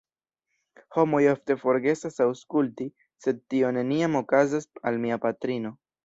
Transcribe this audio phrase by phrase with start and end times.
[0.95, 2.87] Homoj ofte forgesas aŭskulti
[3.25, 5.73] sed tio neniam okazas al mia patrino.